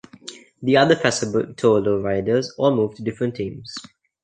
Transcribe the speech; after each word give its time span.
The 0.63 0.77
other 0.77 0.95
Fassa 0.95 1.31
Bortolo 1.31 2.03
riders 2.03 2.55
all 2.57 2.75
moved 2.75 2.97
to 2.97 3.03
different 3.03 3.35
teams. 3.35 3.75